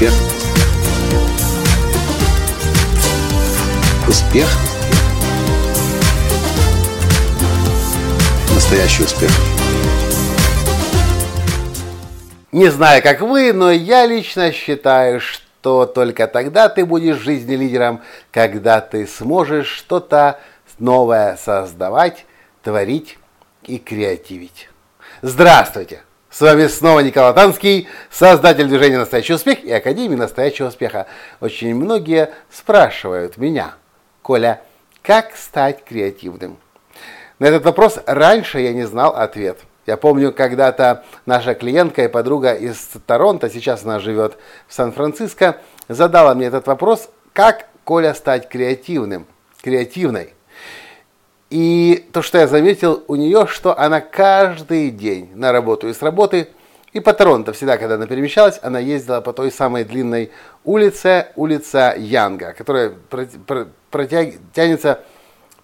[0.00, 0.14] Успех.
[4.08, 4.48] Успех.
[8.54, 9.30] Настоящий успех.
[12.50, 17.54] Не знаю, как вы, но я лично считаю, что только тогда ты будешь в жизни
[17.56, 18.00] лидером,
[18.32, 20.40] когда ты сможешь что-то
[20.78, 22.24] новое создавать,
[22.62, 23.18] творить
[23.64, 24.70] и креативить.
[25.20, 26.04] Здравствуйте!
[26.30, 31.08] С вами снова Николай Танский, создатель движения «Настоящий успех» и Академии «Настоящего успеха».
[31.40, 33.74] Очень многие спрашивают меня,
[34.22, 34.62] Коля,
[35.02, 36.58] как стать креативным?
[37.40, 39.58] На этот вопрос раньше я не знал ответ.
[39.86, 44.38] Я помню, когда-то наша клиентка и подруга из Торонто, сейчас она живет
[44.68, 49.26] в Сан-Франциско, задала мне этот вопрос, как, Коля, стать креативным,
[49.62, 50.34] креативной.
[51.50, 56.00] И то, что я заметил у нее, что она каждый день на работу и с
[56.00, 56.48] работы,
[56.92, 60.30] и по Торонто всегда, когда она перемещалась, она ездила по той самой длинной
[60.64, 62.92] улице, улица Янга, которая
[63.90, 64.34] протяг...
[64.54, 65.00] тянется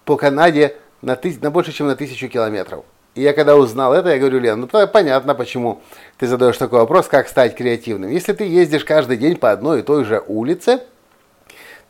[0.03, 1.41] по Канаде на, тыс...
[1.41, 2.83] на больше, чем на тысячу километров.
[3.15, 5.81] И я когда узнал это, я говорю, Лен, ну понятно, почему
[6.17, 8.09] ты задаешь такой вопрос, как стать креативным.
[8.11, 10.81] Если ты ездишь каждый день по одной и той же улице,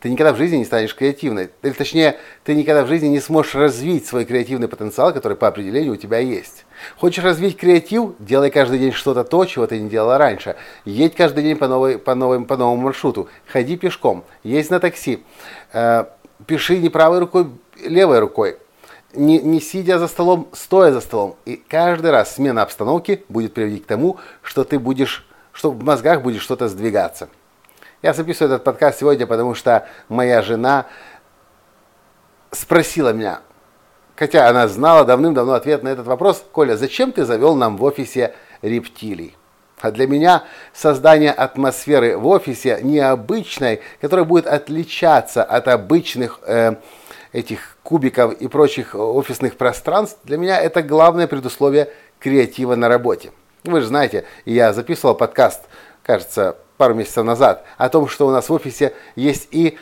[0.00, 1.50] ты никогда в жизни не станешь креативной.
[1.62, 5.94] Или точнее, ты никогда в жизни не сможешь развить свой креативный потенциал, который по определению
[5.94, 6.66] у тебя есть.
[6.96, 8.12] Хочешь развить креатив?
[8.20, 10.54] Делай каждый день что-то то, чего ты не делала раньше.
[10.84, 13.28] Едь каждый день по, новой, по, новым, по новому маршруту.
[13.46, 14.24] Ходи пешком.
[14.44, 15.24] Ездь на такси.
[15.72, 16.04] Э,
[16.46, 17.48] пиши не правой рукой,
[17.84, 18.58] левой рукой.
[19.14, 21.34] Не, не сидя за столом, стоя за столом.
[21.44, 26.22] И каждый раз смена обстановки будет приводить к тому, что ты будешь, что в мозгах
[26.22, 27.28] будет что-то сдвигаться.
[28.00, 30.86] Я записываю этот подкаст сегодня, потому что моя жена
[32.52, 33.40] спросила меня,
[34.14, 38.34] хотя она знала давным-давно ответ на этот вопрос, Коля, зачем ты завел нам в офисе
[38.62, 39.36] рептилий?
[39.80, 46.76] А для меня создание атмосферы в офисе необычной, которая будет отличаться от обычных э,
[47.32, 53.32] этих кубиков и прочих офисных пространств, для меня это главное предусловие креатива на работе.
[53.64, 55.64] Вы же знаете, я записывал подкаст,
[56.04, 59.76] кажется, пару месяцев назад о том, что у нас в офисе есть и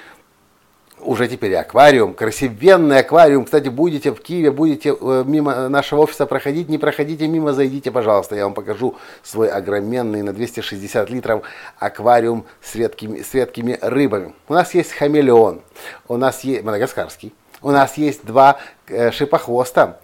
[0.98, 3.44] уже теперь аквариум, красивенный аквариум.
[3.44, 8.34] Кстати, будете в Киеве, будете э, мимо нашего офиса проходить, не проходите мимо, зайдите, пожалуйста.
[8.34, 11.42] Я вам покажу свой огроменный на 260 литров
[11.78, 14.34] аквариум с редкими, с редкими рыбами.
[14.48, 15.60] У нас есть хамелеон,
[16.08, 18.56] у нас есть мадагаскарский, у нас есть два
[18.88, 20.00] э, шипохвоста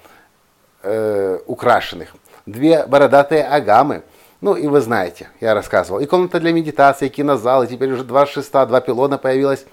[0.82, 2.14] э, украшенных,
[2.44, 4.02] две бородатые агамы,
[4.42, 6.00] ну, и вы знаете, я рассказывал.
[6.00, 9.64] И комната для медитации, и кинозал, и теперь уже два шеста, два пилона появилось.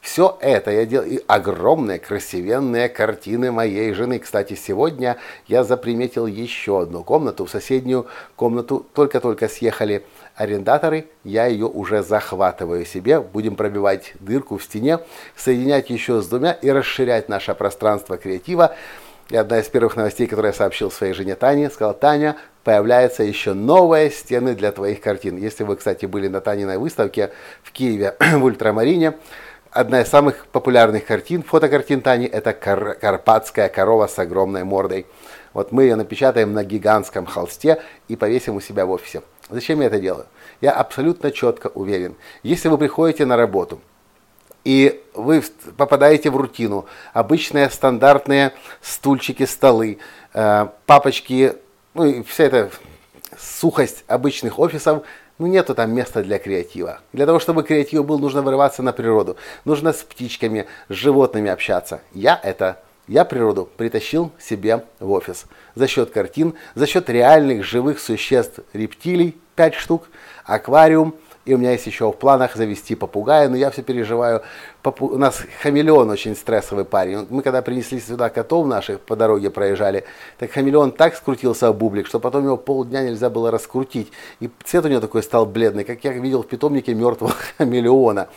[0.00, 1.06] Все это я делал.
[1.06, 4.18] И огромные, красивенные картины моей жены.
[4.18, 5.16] Кстати, сегодня
[5.46, 7.44] я заприметил еще одну комнату.
[7.44, 10.04] В соседнюю комнату только-только съехали
[10.34, 11.06] арендаторы.
[11.22, 13.20] Я ее уже захватываю себе.
[13.20, 14.98] Будем пробивать дырку в стене,
[15.36, 18.74] соединять еще с двумя и расширять наше пространство креатива.
[19.30, 23.54] И одна из первых новостей, которую я сообщил своей жене Тане, сказал, Таня, появляются еще
[23.54, 25.36] новые стены для твоих картин.
[25.36, 27.30] Если вы, кстати, были на Таниной выставке
[27.62, 29.14] в Киеве в Ультрамарине,
[29.70, 35.06] одна из самых популярных картин, фотокартин Тани, это кар- карпатская корова с огромной мордой.
[35.52, 39.22] Вот мы ее напечатаем на гигантском холсте и повесим у себя в офисе.
[39.48, 40.26] Зачем я это делаю?
[40.60, 42.16] Я абсолютно четко уверен.
[42.42, 43.80] Если вы приходите на работу,
[44.64, 45.42] и вы
[45.76, 46.86] попадаете в рутину.
[47.12, 49.98] Обычные стандартные стульчики, столы,
[50.34, 51.54] э, папочки,
[51.94, 52.70] ну и вся эта
[53.38, 55.02] сухость обычных офисов,
[55.38, 57.00] ну нету там места для креатива.
[57.12, 59.36] Для того, чтобы креатив был, нужно вырываться на природу.
[59.64, 62.02] Нужно с птичками, с животными общаться.
[62.12, 65.46] Я это, я природу притащил себе в офис.
[65.74, 70.08] За счет картин, за счет реальных живых существ, рептилий, 5 штук,
[70.44, 71.14] аквариум–
[71.50, 74.42] и у меня есть еще в планах завести попугая, но я все переживаю.
[74.82, 75.06] Попу...
[75.06, 77.26] У нас хамелеон очень стрессовый парень.
[77.28, 80.04] Мы когда принесли сюда котов наших, по дороге проезжали,
[80.38, 84.12] так хамелеон так скрутился в бублик, что потом его полдня нельзя было раскрутить.
[84.38, 88.28] И цвет у него такой стал бледный, как я видел в питомнике мертвого хамелеона.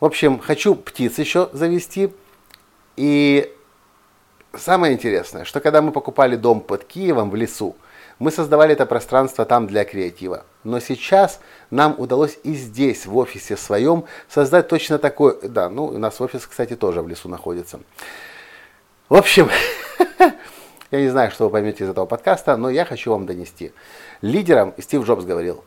[0.00, 2.12] В общем, хочу птиц еще завести.
[2.96, 3.54] И
[4.52, 7.76] самое интересное, что когда мы покупали дом под Киевом в лесу,
[8.18, 10.44] мы создавали это пространство там для креатива.
[10.64, 15.36] Но сейчас нам удалось и здесь, в офисе своем, создать точно такой...
[15.42, 17.80] Да, ну, у нас офис, кстати, тоже в лесу находится.
[19.08, 19.50] В общем,
[20.90, 23.72] я не знаю, что вы поймете из этого подкаста, но я хочу вам донести.
[24.20, 25.64] Лидером Стив Джобс говорил,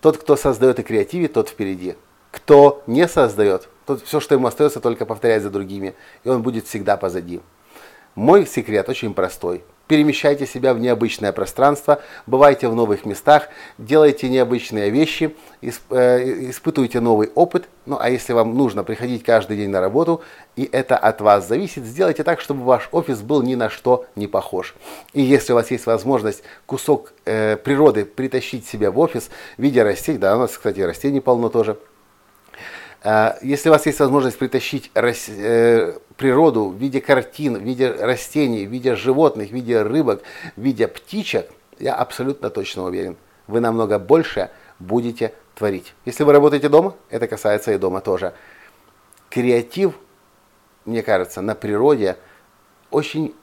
[0.00, 1.94] тот, кто создает и креативит, тот впереди.
[2.30, 5.94] Кто не создает, тот все, что ему остается, только повторять за другими,
[6.24, 7.40] и он будет всегда позади.
[8.14, 9.62] Мой секрет очень простой.
[9.92, 17.30] Перемещайте себя в необычное пространство, бывайте в новых местах, делайте необычные вещи, э, испытывайте новый
[17.34, 17.68] опыт.
[17.84, 20.22] Ну а если вам нужно приходить каждый день на работу,
[20.56, 24.28] и это от вас зависит, сделайте так, чтобы ваш офис был ни на что не
[24.28, 24.74] похож.
[25.12, 29.28] И если у вас есть возможность кусок э, природы притащить себе в офис
[29.58, 31.76] в виде растений, да, у нас, кстати, растений полно тоже,
[33.04, 38.70] если у вас есть возможность притащить э, природу в виде картин, в виде растений, в
[38.70, 40.22] виде животных, в виде рыбок,
[40.56, 41.50] в виде птичек,
[41.80, 43.16] я абсолютно точно уверен,
[43.48, 45.94] вы намного больше будете творить.
[46.04, 48.34] Если вы работаете дома, это касается и дома тоже.
[49.30, 49.94] Креатив,
[50.84, 52.16] мне кажется, на природе
[52.90, 53.34] очень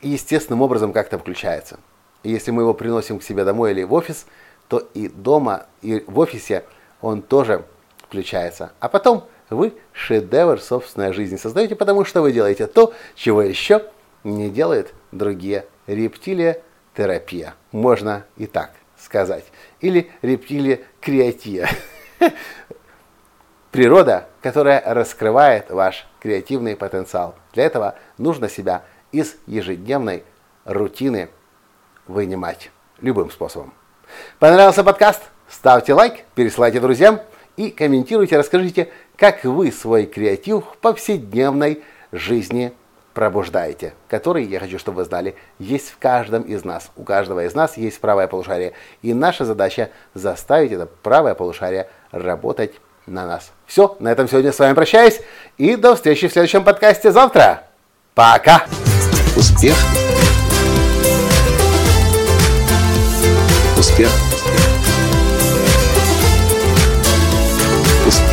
[0.00, 1.78] естественным образом как-то включается.
[2.22, 4.26] И если мы его приносим к себе домой или в офис,
[4.68, 6.64] то и дома, и в офисе
[7.00, 7.64] он тоже
[8.08, 8.72] включается.
[8.80, 13.84] А потом вы шедевр собственной жизни создаете, потому что вы делаете то, чего еще
[14.24, 15.66] не делают другие.
[15.86, 16.62] Рептилия
[16.96, 17.54] терапия.
[17.72, 19.44] Можно и так сказать.
[19.80, 21.68] Или рептилия креатия.
[23.70, 27.34] Природа, которая раскрывает ваш креативный потенциал.
[27.52, 28.82] Для этого нужно себя
[29.12, 30.24] из ежедневной
[30.64, 31.28] рутины
[32.06, 32.70] вынимать
[33.00, 33.74] любым способом.
[34.38, 35.22] Понравился подкаст?
[35.48, 37.20] Ставьте лайк, пересылайте друзьям
[37.56, 41.82] и комментируйте, расскажите, как вы свой креатив в повседневной
[42.12, 42.72] жизни
[43.14, 46.90] пробуждаете, который, я хочу, чтобы вы знали, есть в каждом из нас.
[46.96, 48.74] У каждого из нас есть правое полушарие.
[49.00, 52.74] И наша задача заставить это правое полушарие работать
[53.06, 53.52] на нас.
[53.64, 55.22] Все, на этом сегодня с вами прощаюсь.
[55.56, 57.62] И до встречи в следующем подкасте завтра.
[58.14, 58.66] Пока!
[59.34, 59.76] Успех!
[63.78, 64.25] Успех!